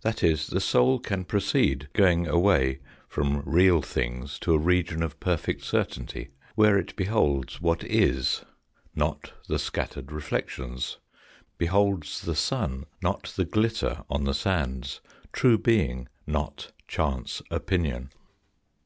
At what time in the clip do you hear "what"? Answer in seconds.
7.60-7.84